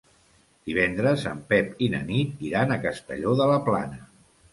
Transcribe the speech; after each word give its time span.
Divendres 0.69 1.25
en 1.31 1.43
Pep 1.51 1.83
i 1.87 1.89
na 1.95 1.99
Nit 2.07 2.41
iran 2.47 2.73
a 2.73 2.79
Castelló 2.87 3.35
de 3.43 3.47
la 3.53 3.59
Plana. 3.69 4.01